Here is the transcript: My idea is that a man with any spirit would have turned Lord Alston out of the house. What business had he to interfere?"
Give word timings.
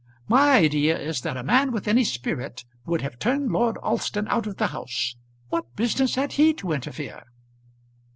My 0.27 0.53
idea 0.53 0.97
is 0.97 1.21
that 1.21 1.37
a 1.37 1.43
man 1.43 1.71
with 1.71 1.87
any 1.87 2.03
spirit 2.03 2.65
would 2.87 3.03
have 3.03 3.19
turned 3.19 3.51
Lord 3.51 3.77
Alston 3.83 4.27
out 4.29 4.47
of 4.47 4.57
the 4.57 4.65
house. 4.73 5.15
What 5.49 5.75
business 5.75 6.15
had 6.15 6.31
he 6.31 6.55
to 6.55 6.71
interfere?" 6.71 7.21